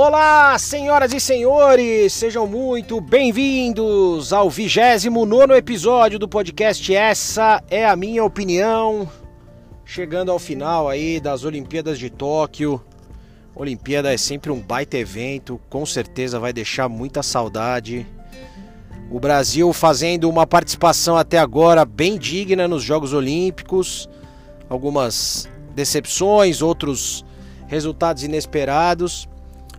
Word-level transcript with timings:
Olá, 0.00 0.56
senhoras 0.60 1.12
e 1.12 1.18
senhores, 1.18 2.12
sejam 2.12 2.46
muito 2.46 3.00
bem-vindos 3.00 4.32
ao 4.32 4.48
29 4.48 5.54
episódio 5.56 6.20
do 6.20 6.28
podcast 6.28 6.94
Essa 6.94 7.60
é 7.68 7.84
a 7.84 7.96
Minha 7.96 8.22
Opinião. 8.22 9.10
Chegando 9.84 10.30
ao 10.30 10.38
final 10.38 10.88
aí 10.88 11.18
das 11.18 11.42
Olimpíadas 11.42 11.98
de 11.98 12.10
Tóquio. 12.10 12.80
Olimpíada 13.56 14.14
é 14.14 14.16
sempre 14.16 14.52
um 14.52 14.60
baita 14.60 14.96
evento, 14.96 15.60
com 15.68 15.84
certeza 15.84 16.38
vai 16.38 16.52
deixar 16.52 16.88
muita 16.88 17.20
saudade. 17.20 18.06
O 19.10 19.18
Brasil 19.18 19.72
fazendo 19.72 20.30
uma 20.30 20.46
participação 20.46 21.16
até 21.16 21.38
agora 21.38 21.84
bem 21.84 22.16
digna 22.16 22.68
nos 22.68 22.84
Jogos 22.84 23.12
Olímpicos. 23.12 24.08
Algumas 24.68 25.48
decepções, 25.74 26.62
outros 26.62 27.24
resultados 27.66 28.22
inesperados. 28.22 29.28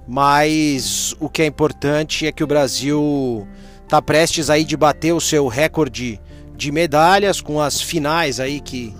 Mas 0.10 1.16
o 1.20 1.30
que 1.30 1.44
é 1.44 1.46
importante 1.46 2.26
é 2.26 2.32
que 2.32 2.44
o 2.44 2.48
Brasil 2.48 3.48
está 3.84 4.02
prestes 4.02 4.50
aí 4.50 4.66
de 4.66 4.76
bater 4.76 5.14
o 5.14 5.22
seu 5.22 5.48
recorde 5.48 6.20
de 6.56 6.72
medalhas 6.72 7.40
com 7.40 7.62
as 7.62 7.80
finais 7.80 8.40
aí 8.40 8.60
que, 8.60 8.92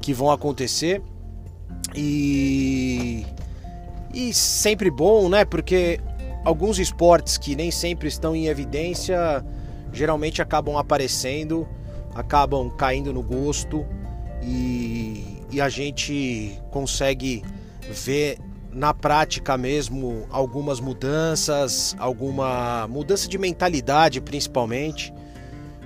que 0.00 0.12
vão 0.12 0.28
acontecer. 0.28 1.00
E, 1.94 3.24
e 4.12 4.34
sempre 4.34 4.90
bom, 4.90 5.28
né? 5.28 5.44
Porque 5.44 6.00
alguns 6.44 6.80
esportes 6.80 7.38
que 7.38 7.54
nem 7.54 7.70
sempre 7.70 8.08
estão 8.08 8.34
em 8.34 8.48
evidência 8.48 9.46
geralmente 9.92 10.42
acabam 10.42 10.76
aparecendo, 10.76 11.64
acabam 12.12 12.68
caindo 12.70 13.12
no 13.12 13.22
gosto 13.22 13.86
e, 14.42 15.38
e 15.48 15.60
a 15.60 15.68
gente 15.68 16.60
consegue 16.72 17.44
ver 17.88 18.38
na 18.76 18.92
prática 18.92 19.56
mesmo 19.56 20.26
algumas 20.30 20.80
mudanças, 20.80 21.96
alguma 21.98 22.86
mudança 22.86 23.26
de 23.26 23.38
mentalidade 23.38 24.20
principalmente. 24.20 25.14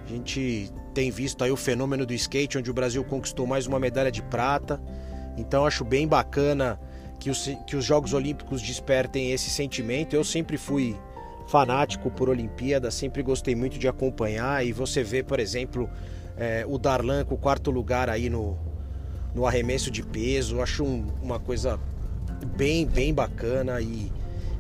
A 0.05 0.09
gente 0.09 0.69
tem 0.93 1.09
visto 1.09 1.45
aí 1.45 1.53
o 1.53 1.57
fenômeno 1.57 2.05
do 2.05 2.13
skate, 2.13 2.59
onde 2.59 2.69
o 2.69 2.75
Brasil 2.75 3.05
conquistou 3.05 3.47
mais 3.47 3.69
uma 3.69 3.79
medalha 3.79 4.11
de 4.11 4.21
prata. 4.23 4.83
Então 5.37 5.65
acho 5.65 5.85
bem 5.85 6.09
bacana 6.09 6.81
que 7.21 7.31
os, 7.31 7.49
que 7.65 7.77
os 7.77 7.85
Jogos 7.85 8.13
Olímpicos 8.13 8.61
despertem 8.61 9.31
esse 9.31 9.51
sentimento. 9.51 10.17
Eu 10.17 10.25
sempre 10.25 10.59
fui 10.59 10.99
fanático 11.47 12.11
por 12.11 12.29
Olimpíada, 12.29 12.91
sempre 12.91 13.23
gostei 13.23 13.55
muito 13.55 13.79
de 13.79 13.87
acompanhar. 13.87 14.67
E 14.67 14.73
você 14.73 15.05
vê, 15.05 15.23
por 15.23 15.39
exemplo, 15.39 15.89
é, 16.37 16.65
o 16.67 16.77
Darlan 16.77 17.25
com 17.25 17.37
o 17.37 17.39
quarto 17.39 17.71
lugar 17.71 18.11
aí 18.11 18.29
no, 18.29 18.59
no 19.33 19.47
arremesso 19.47 19.93
de 19.93 20.03
peso. 20.03 20.61
Acho 20.61 20.83
um, 20.83 21.07
uma 21.23 21.39
coisa 21.39 21.79
bem, 22.57 22.87
bem 22.87 23.13
bacana 23.13 23.81
e, 23.81 24.13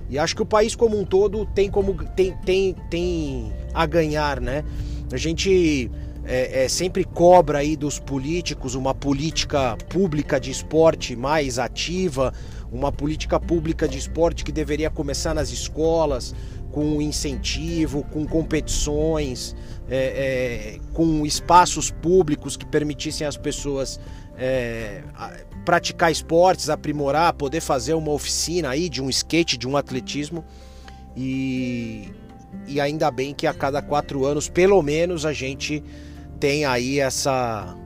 e 0.08 0.18
acho 0.18 0.34
que 0.34 0.42
o 0.42 0.46
país 0.46 0.74
como 0.74 0.98
um 0.98 1.04
todo 1.04 1.46
tem 1.46 1.70
como 1.70 1.94
tem, 2.16 2.36
tem, 2.44 2.74
tem 2.90 3.52
a 3.72 3.86
ganhar, 3.86 4.40
né? 4.40 4.64
A 5.12 5.16
gente 5.16 5.90
é, 6.24 6.64
é, 6.64 6.68
sempre 6.68 7.04
cobra 7.04 7.58
aí 7.58 7.76
dos 7.76 7.98
políticos 7.98 8.74
uma 8.74 8.94
política 8.94 9.76
pública 9.88 10.38
de 10.38 10.50
esporte 10.50 11.16
mais 11.16 11.58
ativa, 11.58 12.32
uma 12.70 12.92
política 12.92 13.40
pública 13.40 13.88
de 13.88 13.98
esporte 13.98 14.44
que 14.44 14.52
deveria 14.52 14.90
começar 14.90 15.34
nas 15.34 15.50
escolas, 15.50 16.34
com 16.70 17.02
incentivo, 17.02 18.04
com 18.12 18.24
competições, 18.26 19.56
é, 19.88 19.96
é, 19.96 20.78
com 20.92 21.26
espaços 21.26 21.90
públicos 21.90 22.56
que 22.56 22.64
permitissem 22.64 23.26
às 23.26 23.36
pessoas 23.36 23.98
é, 24.40 25.02
praticar 25.66 26.10
esportes, 26.10 26.70
aprimorar, 26.70 27.34
poder 27.34 27.60
fazer 27.60 27.92
uma 27.92 28.10
oficina 28.10 28.70
aí 28.70 28.88
de 28.88 29.02
um 29.02 29.10
skate, 29.10 29.58
de 29.58 29.68
um 29.68 29.76
atletismo. 29.76 30.42
E, 31.14 32.08
e 32.66 32.80
ainda 32.80 33.10
bem 33.10 33.34
que 33.34 33.46
a 33.46 33.52
cada 33.52 33.82
quatro 33.82 34.24
anos, 34.24 34.48
pelo 34.48 34.80
menos, 34.80 35.26
a 35.26 35.32
gente 35.34 35.84
tem 36.40 36.64
aí 36.64 36.98
essa 36.98 37.76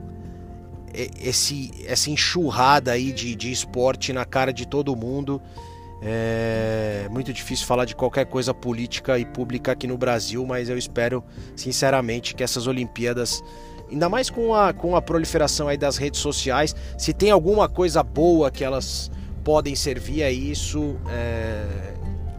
esse, 1.19 1.71
essa 1.85 2.09
enxurrada 2.09 2.93
aí 2.93 3.11
de, 3.11 3.35
de 3.35 3.51
esporte 3.51 4.13
na 4.13 4.23
cara 4.23 4.53
de 4.53 4.65
todo 4.65 4.95
mundo. 4.95 5.41
É 6.01 7.07
muito 7.09 7.33
difícil 7.33 7.65
falar 7.65 7.83
de 7.83 7.95
qualquer 7.95 8.25
coisa 8.27 8.53
política 8.53 9.19
e 9.19 9.25
pública 9.25 9.73
aqui 9.73 9.87
no 9.87 9.97
Brasil, 9.97 10.45
mas 10.45 10.69
eu 10.69 10.77
espero 10.77 11.21
sinceramente 11.53 12.33
que 12.33 12.43
essas 12.43 12.65
Olimpíadas 12.65 13.43
ainda 13.91 14.09
mais 14.09 14.29
com 14.29 14.53
a, 14.53 14.73
com 14.73 14.95
a 14.95 15.01
proliferação 15.01 15.67
aí 15.67 15.77
das 15.77 15.97
redes 15.97 16.19
sociais, 16.19 16.75
se 16.97 17.13
tem 17.13 17.31
alguma 17.31 17.67
coisa 17.69 18.01
boa 18.03 18.51
que 18.51 18.63
elas 18.63 19.11
podem 19.43 19.75
servir 19.75 20.23
a 20.23 20.31
isso, 20.31 20.95
é, 21.09 21.93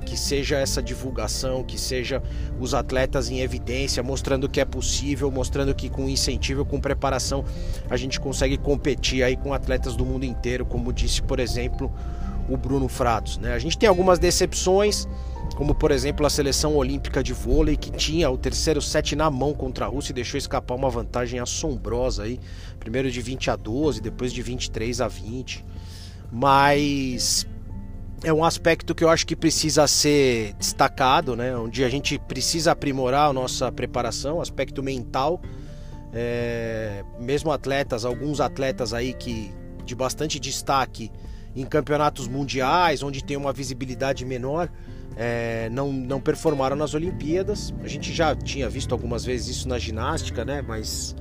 que 0.05 0.17
seja 0.17 0.57
essa 0.57 0.83
divulgação, 0.83 1.63
que 1.63 1.79
seja 1.79 2.23
os 2.59 2.73
atletas 2.75 3.29
em 3.31 3.41
evidência, 3.41 4.03
mostrando 4.03 4.49
que 4.49 4.61
é 4.61 4.65
possível, 4.65 5.31
mostrando 5.31 5.75
que 5.75 5.91
com 5.91 6.09
incentivo, 6.09 6.65
com 6.65 6.81
preparação, 6.81 7.45
a 7.91 7.97
gente 7.97 8.19
consegue 8.19 8.57
competir 8.57 9.23
aí 9.23 9.37
com 9.37 9.53
atletas 9.53 9.95
do 9.97 10.07
mundo 10.07 10.25
inteiro, 10.25 10.65
como 10.65 10.93
disse, 10.93 11.21
por 11.23 11.39
exemplo, 11.39 11.93
o 12.49 12.57
Bruno 12.57 12.89
Fratos. 12.89 13.39
Né? 13.39 13.53
A 13.53 13.59
gente 13.59 13.77
tem 13.79 13.89
algumas 13.89 14.19
decepções, 14.19 15.07
como 15.57 15.75
por 15.75 15.91
exemplo 15.91 16.27
a 16.27 16.31
seleção 16.31 16.77
olímpica 16.77 17.23
de 17.23 17.33
vôlei 17.33 17.77
que 17.77 17.91
tinha 17.91 18.31
o 18.31 18.37
terceiro 18.37 18.81
set 18.81 19.15
na 19.17 19.31
mão 19.31 19.55
contra 19.55 19.87
a 19.87 19.89
Rússia 19.89 20.13
e 20.13 20.15
deixou 20.15 20.39
escapar 20.39 20.75
uma 20.75 20.91
vantagem 20.91 21.41
assombrosa 21.41 22.25
aí, 22.25 22.41
primeiro 22.79 23.11
de 23.11 23.21
20 23.21 23.51
a 23.51 23.57
12, 23.57 24.01
depois 24.01 24.33
de 24.33 24.43
23 24.43 25.01
a 25.01 25.09
20. 25.09 25.65
Mas 26.31 27.47
é 28.23 28.33
um 28.33 28.45
aspecto 28.45 28.95
que 28.95 29.05
eu 29.05 29.09
acho 29.09 29.27
que 29.27 29.37
precisa 29.37 29.87
ser 29.87 30.55
destacado, 30.55 31.37
né? 31.37 31.57
Onde 31.57 31.85
a 31.85 31.89
gente 31.89 32.19
precisa 32.19 32.73
aprimorar 32.73 33.31
a 33.31 33.33
nossa 33.33 33.71
preparação, 33.71 34.41
aspecto 34.41 34.83
mental. 34.83 35.41
É, 36.13 37.05
mesmo 37.21 37.53
atletas, 37.53 38.05
alguns 38.05 38.41
atletas 38.41 38.95
aí 38.95 39.13
que 39.13 39.53
de 39.85 39.95
bastante 39.95 40.41
destaque 40.41 41.11
em 41.57 41.65
campeonatos 41.65 42.29
mundiais, 42.29 43.03
onde 43.03 43.25
tem 43.25 43.37
uma 43.37 43.53
visibilidade 43.53 44.25
menor, 44.25 44.69
é, 45.17 45.71
não, 45.71 45.91
não 45.91 46.21
performaram 46.21 46.77
nas 46.77 46.93
Olimpíadas. 46.93 47.73
A 47.83 47.89
gente 47.89 48.13
já 48.13 48.37
tinha 48.37 48.69
visto 48.69 48.93
algumas 48.93 49.25
vezes 49.25 49.57
isso 49.57 49.69
na 49.69 49.79
ginástica, 49.79 50.45
né? 50.45 50.61
Mas 50.61 51.17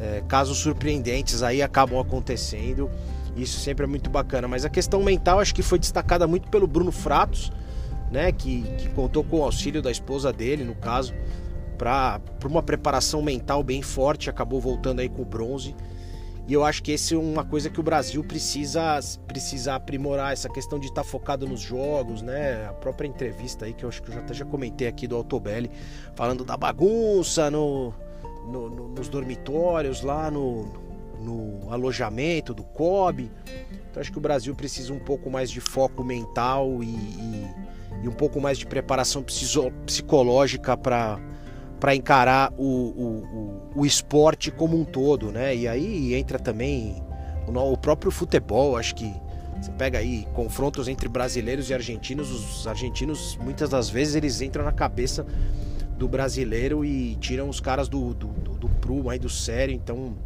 é, 0.00 0.22
casos 0.26 0.58
surpreendentes 0.58 1.42
aí 1.42 1.60
acabam 1.62 2.00
acontecendo. 2.00 2.90
Isso 3.36 3.60
sempre 3.60 3.84
é 3.84 3.86
muito 3.86 4.08
bacana. 4.08 4.48
Mas 4.48 4.64
a 4.64 4.70
questão 4.70 5.02
mental 5.02 5.38
acho 5.38 5.54
que 5.54 5.62
foi 5.62 5.78
destacada 5.78 6.26
muito 6.26 6.48
pelo 6.48 6.66
Bruno 6.66 6.90
Fratos, 6.90 7.52
né? 8.10 8.32
Que, 8.32 8.62
que 8.78 8.88
contou 8.90 9.22
com 9.22 9.40
o 9.40 9.42
auxílio 9.42 9.82
da 9.82 9.90
esposa 9.90 10.32
dele, 10.32 10.64
no 10.64 10.74
caso, 10.74 11.12
para 11.76 12.18
uma 12.46 12.62
preparação 12.62 13.20
mental 13.20 13.62
bem 13.62 13.82
forte. 13.82 14.30
Acabou 14.30 14.58
voltando 14.58 15.00
aí 15.00 15.08
com 15.10 15.20
o 15.20 15.26
bronze. 15.26 15.76
E 16.46 16.52
eu 16.52 16.62
acho 16.62 16.82
que 16.82 16.92
esse 16.92 17.14
é 17.14 17.18
uma 17.18 17.44
coisa 17.44 17.70
que 17.70 17.80
o 17.80 17.82
Brasil 17.82 18.22
precisa, 18.22 19.00
precisa 19.26 19.74
aprimorar, 19.74 20.32
essa 20.32 20.48
questão 20.48 20.78
de 20.78 20.88
estar 20.88 21.02
tá 21.02 21.08
focado 21.08 21.48
nos 21.48 21.60
jogos, 21.60 22.20
né? 22.20 22.66
A 22.66 22.72
própria 22.74 23.08
entrevista 23.08 23.64
aí, 23.64 23.72
que 23.72 23.84
eu 23.84 23.88
acho 23.88 24.02
que 24.02 24.10
eu 24.10 24.14
já, 24.14 24.20
até 24.20 24.34
já 24.34 24.44
comentei 24.44 24.86
aqui 24.86 25.06
do 25.06 25.16
Altobelli, 25.16 25.70
falando 26.14 26.44
da 26.44 26.56
bagunça 26.56 27.50
no, 27.50 27.94
no, 28.46 28.68
no, 28.68 28.88
nos 28.88 29.08
dormitórios, 29.08 30.02
lá 30.02 30.30
no, 30.30 30.66
no 31.18 31.72
alojamento 31.72 32.52
do 32.52 32.62
COB. 32.62 33.30
Então 33.90 34.00
acho 34.00 34.12
que 34.12 34.18
o 34.18 34.20
Brasil 34.20 34.54
precisa 34.54 34.92
um 34.92 34.98
pouco 34.98 35.30
mais 35.30 35.50
de 35.50 35.60
foco 35.60 36.04
mental 36.04 36.82
e, 36.82 36.88
e, 36.88 37.50
e 38.02 38.08
um 38.08 38.12
pouco 38.12 38.38
mais 38.38 38.58
de 38.58 38.66
preparação 38.66 39.24
psicológica 39.86 40.76
para 40.76 41.18
para 41.80 41.94
encarar 41.94 42.52
o, 42.56 42.64
o, 42.64 43.72
o, 43.74 43.80
o, 43.80 43.86
esporte 43.86 44.50
como 44.50 44.78
um 44.78 44.84
todo, 44.84 45.30
né? 45.30 45.54
E 45.54 45.68
aí 45.68 46.14
entra 46.14 46.38
também 46.38 47.02
o, 47.46 47.76
próprio 47.76 48.10
futebol, 48.10 48.76
acho 48.76 48.94
que 48.94 49.12
você 49.60 49.70
pega 49.72 49.98
aí 49.98 50.26
confrontos 50.34 50.88
entre 50.88 51.08
brasileiros 51.08 51.70
e 51.70 51.74
argentinos, 51.74 52.30
os 52.30 52.66
argentinos 52.66 53.38
muitas 53.42 53.70
das 53.70 53.88
vezes 53.90 54.14
eles 54.14 54.40
entram 54.40 54.64
na 54.64 54.72
cabeça 54.72 55.26
do 55.98 56.08
brasileiro 56.08 56.84
e 56.84 57.16
tiram 57.16 57.48
os 57.48 57.60
caras 57.60 57.88
do, 57.88 58.14
do, 58.14 58.28
do, 58.28 58.50
do 58.52 58.68
prumo 58.68 59.10
aí 59.10 59.18
do 59.18 59.28
sério, 59.28 59.74
então 59.74 60.16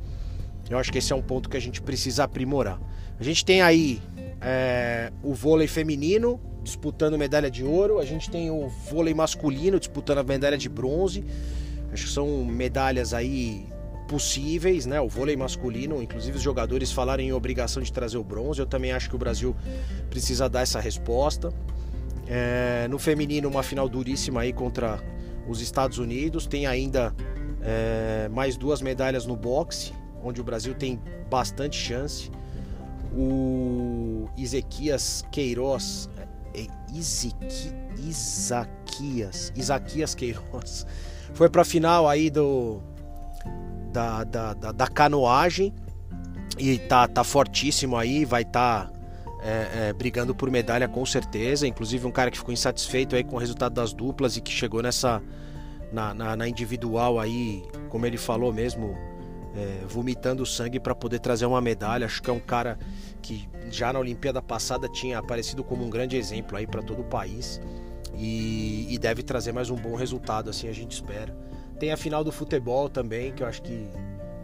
eu 0.71 0.79
acho 0.79 0.93
que 0.93 0.99
esse 0.99 1.13
é 1.13 1.17
um 1.17 1.23
ponto 1.23 1.49
que 1.49 1.57
a 1.57 1.61
gente 1.61 1.81
precisa 1.81 2.25
aprimorar. 2.25 2.81
A 3.19 3.25
gente 3.25 3.45
tem 3.45 3.63
aí 3.63 4.01
é, 4.41 5.11
o 5.23 5.35
vôlei 5.35 5.67
feminino 5.67 6.41
disputando 6.69 7.19
medalha 7.19 7.51
de 7.51 7.65
ouro, 7.65 7.99
a 7.99 8.05
gente 8.05 8.31
tem 8.31 8.51
o 8.51 8.69
vôlei 8.69 9.15
masculino 9.15 9.79
disputando 9.79 10.19
a 10.19 10.23
medalha 10.23 10.57
de 10.57 10.69
bronze. 10.69 11.25
Acho 11.93 12.05
que 12.07 12.13
são 12.13 12.45
medalhas 12.45 13.13
aí 13.15 13.67
possíveis, 14.09 14.87
né? 14.87 15.01
O 15.01 15.09
vôlei 15.09 15.37
masculino, 15.37 16.03
inclusive 16.03 16.37
os 16.37 16.43
jogadores 16.43 16.91
falaram 16.91 17.23
em 17.23 17.33
obrigação 17.33 17.83
de 17.83 17.93
trazer 17.93 18.19
o 18.19 18.25
bronze. 18.25 18.61
Eu 18.61 18.67
também 18.67 18.93
acho 18.93 19.09
que 19.09 19.17
o 19.17 19.19
Brasil 19.19 19.55
precisa 20.09 20.49
dar 20.49 20.63
essa 20.63 20.81
resposta. 20.81 21.53
É, 22.27 22.87
no 22.89 22.99
feminino, 22.99 23.49
uma 23.49 23.63
final 23.63 23.89
duríssima 23.89 24.43
aí 24.43 24.53
contra 24.53 25.03
os 25.49 25.61
Estados 25.61 25.99
Unidos. 25.99 26.47
Tem 26.47 26.67
ainda 26.67 27.15
é, 27.63 28.29
mais 28.29 28.57
duas 28.57 28.83
medalhas 28.83 29.27
no 29.27 29.37
boxe, 29.37 29.93
onde 30.23 30.41
o 30.41 30.45
Brasil 30.45 30.75
tem 30.75 31.01
bastante 31.31 31.77
chance. 31.77 32.31
O 33.15 34.29
Ezequias 34.37 35.25
Queiroz 35.31 36.09
é 36.61 36.93
Isiki, 36.93 37.73
Isaquias, 37.99 39.53
Isaquias 39.57 40.15
Queiroz. 40.15 40.87
Foi 41.35 41.49
pra 41.49 41.65
final 41.65 42.09
aí 42.09 42.31
do 42.31 42.81
da, 43.93 44.25
da, 44.25 44.55
da, 44.55 44.73
da 44.73 44.87
canoagem 44.87 45.75
e 46.59 46.79
tá, 46.79 47.07
tá 47.07 47.25
fortíssimo 47.25 47.97
aí, 47.97 48.25
vai 48.25 48.43
estar 48.43 48.87
tá, 48.87 48.93
é, 49.43 49.89
é, 49.89 49.93
brigando 49.93 50.35
por 50.35 50.51
medalha 50.51 50.89
com 50.89 51.05
certeza. 51.05 51.67
Inclusive 51.67 52.07
um 52.07 52.11
cara 52.11 52.31
que 52.31 52.39
ficou 52.39 52.53
insatisfeito 52.53 53.15
aí 53.15 53.25
com 53.25 53.37
o 53.37 53.39
resultado 53.39 53.75
das 53.75 53.93
duplas 53.93 54.37
e 54.37 54.41
que 54.41 54.51
chegou 54.51 54.83
nessa 54.83 55.23
na, 55.93 56.13
na, 56.13 56.37
na 56.37 56.49
individual 56.49 57.19
aí, 57.19 57.63
como 57.89 58.05
ele 58.07 58.19
falou 58.19 58.53
mesmo, 58.53 58.97
é, 59.59 59.85
vomitando 59.87 60.47
sangue 60.47 60.79
para 60.79 60.95
poder 60.95 61.19
trazer 61.19 61.47
uma 61.47 61.61
medalha. 61.61 62.07
Acho 62.07 62.23
que 62.23 62.31
é 62.31 62.33
um 62.33 62.39
cara 62.39 62.79
que 63.21 63.49
já 63.71 63.93
na 63.93 63.99
Olimpíada 63.99 64.41
passada 64.41 64.89
tinha 64.89 65.19
aparecido 65.19 65.65
como 65.65 65.85
um 65.85 65.91
grande 65.91 66.17
exemplo 66.17 66.57
aí 66.57 66.67
para 66.67 66.81
todo 66.81 67.01
o 67.01 67.05
país 67.05 67.61
e, 68.15 68.87
e, 68.89 68.99
deve 68.99 69.23
trazer 69.23 69.53
mais 69.53 69.71
um 69.71 69.77
bom 69.77 69.95
resultado, 69.95 70.49
assim 70.51 70.69
a 70.69 70.73
gente 70.73 70.93
espera. 70.93 71.37
Tem 71.79 71.93
a 71.93 71.97
final 71.97 72.25
do 72.25 72.33
futebol 72.33 72.89
também, 72.89 73.33
que 73.33 73.43
eu 73.43 73.47
acho 73.47 73.63
que 73.63 73.87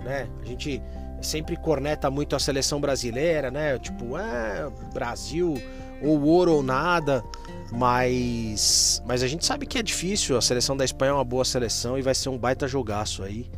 né, 0.05 0.29
a 0.43 0.47
gente 0.47 0.83
sempre 1.23 1.57
corneta 1.57 2.11
muito 2.11 2.37
a 2.37 2.39
seleção 2.39 2.81
brasileira, 2.81 3.51
né? 3.51 3.79
Tipo, 3.79 4.17
é, 4.19 4.71
Brasil 4.93 5.55
ou 6.03 6.23
ouro 6.23 6.55
ou 6.55 6.63
nada. 6.63 7.25
Mas, 7.73 9.03
mas 9.05 9.23
a 9.23 9.27
gente 9.27 9.45
sabe 9.45 9.67
que 9.67 9.79
é 9.79 9.83
difícil. 9.83 10.37
A 10.37 10.41
seleção 10.41 10.77
da 10.77 10.85
Espanha 10.85 11.11
é 11.11 11.15
uma 11.15 11.25
boa 11.25 11.45
seleção 11.45 11.99
e 11.99 12.03
vai 12.03 12.15
ser 12.15 12.29
um 12.29 12.39
baita 12.39 12.69
jogaço 12.69 13.25
aí. 13.25 13.51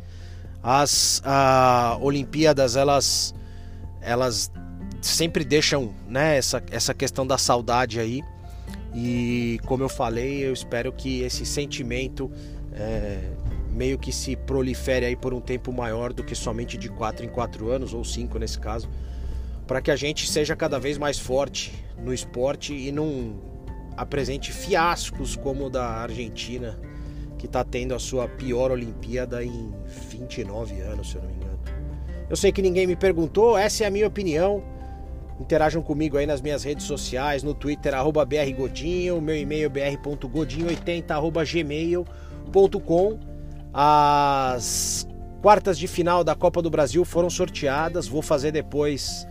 As 0.69 1.21
a, 1.23 1.97
Olimpíadas, 2.01 2.75
elas, 2.75 3.33
elas 4.01 4.51
sempre 5.01 5.45
deixam 5.45 5.93
né, 6.09 6.37
essa, 6.37 6.61
essa 6.69 6.93
questão 6.93 7.25
da 7.25 7.37
saudade 7.37 8.01
aí. 8.01 8.21
E 8.93 9.61
como 9.65 9.81
eu 9.81 9.87
falei, 9.87 10.45
eu 10.45 10.51
espero 10.51 10.91
que 10.91 11.21
esse 11.21 11.45
sentimento 11.45 12.29
é, 12.73 13.29
meio 13.71 13.97
que 13.97 14.11
se 14.11 14.35
prolifere 14.35 15.05
aí 15.05 15.15
por 15.15 15.33
um 15.33 15.39
tempo 15.39 15.71
maior 15.71 16.11
do 16.11 16.21
que 16.21 16.35
somente 16.35 16.77
de 16.77 16.89
4 16.89 17.25
em 17.25 17.29
4 17.29 17.71
anos, 17.71 17.93
ou 17.93 18.03
5 18.03 18.37
nesse 18.37 18.59
caso, 18.59 18.89
para 19.65 19.81
que 19.81 19.89
a 19.89 19.95
gente 19.95 20.29
seja 20.29 20.53
cada 20.53 20.77
vez 20.77 20.97
mais 20.97 21.17
forte 21.17 21.71
no 21.97 22.13
esporte 22.13 22.73
e 22.73 22.91
não 22.91 23.39
apresente 23.95 24.51
fiascos 24.51 25.37
como 25.37 25.67
o 25.67 25.69
da 25.69 25.87
Argentina, 25.87 26.77
que 27.37 27.45
está 27.45 27.63
tendo 27.63 27.93
a 27.93 27.99
sua 27.99 28.27
pior 28.27 28.71
Olimpíada 28.71 29.43
em 29.43 29.71
29 30.09 30.81
anos, 30.81 31.11
se 31.11 31.15
eu 31.15 31.21
não 31.21 31.29
me 31.29 31.35
engano. 31.35 31.59
Eu 32.29 32.35
sei 32.35 32.51
que 32.51 32.61
ninguém 32.61 32.85
me 32.85 32.95
perguntou, 32.95 33.57
essa 33.57 33.83
é 33.83 33.87
a 33.87 33.91
minha 33.91 34.07
opinião. 34.07 34.61
Interajam 35.39 35.81
comigo 35.81 36.17
aí 36.17 36.25
nas 36.25 36.41
minhas 36.41 36.63
redes 36.63 36.85
sociais, 36.85 37.43
no 37.43 37.53
Twitter, 37.53 37.93
arroba 37.93 38.25
brgodinho, 38.25 39.21
meu 39.21 39.37
e-mail 39.37 39.69
br.godinho80, 39.69 41.45
gmail.com. 41.45 43.19
As 43.71 45.07
quartas 45.41 45.77
de 45.77 45.87
final 45.87 46.23
da 46.23 46.33
Copa 46.33 46.61
do 46.61 46.69
Brasil 46.69 47.05
foram 47.05 47.29
sorteadas, 47.29 48.07
vou 48.07 48.23
fazer 48.23 48.51
depois 48.51 49.27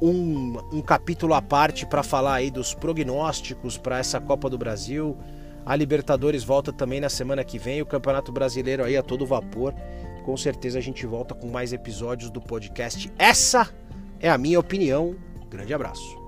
um, 0.00 0.58
um 0.72 0.80
capítulo 0.80 1.34
à 1.34 1.42
parte 1.42 1.86
para 1.86 2.02
falar 2.02 2.34
aí 2.34 2.50
dos 2.50 2.74
prognósticos 2.74 3.76
para 3.76 3.98
essa 3.98 4.20
Copa 4.20 4.48
do 4.48 4.58
Brasil. 4.58 5.16
A 5.66 5.74
Libertadores 5.74 6.44
volta 6.44 6.72
também 6.72 7.00
na 7.00 7.08
semana 7.08 7.42
que 7.42 7.58
vem, 7.58 7.80
o 7.80 7.86
Campeonato 7.86 8.30
Brasileiro 8.30 8.84
aí 8.84 8.96
a 8.96 9.02
todo 9.02 9.26
vapor. 9.26 9.74
Com 10.24 10.36
certeza 10.36 10.78
a 10.78 10.82
gente 10.82 11.06
volta 11.06 11.34
com 11.34 11.48
mais 11.48 11.72
episódios 11.72 12.30
do 12.30 12.40
podcast. 12.40 13.12
Essa 13.18 13.70
é 14.20 14.28
a 14.28 14.38
minha 14.38 14.58
opinião. 14.60 15.16
Grande 15.50 15.72
abraço. 15.72 16.24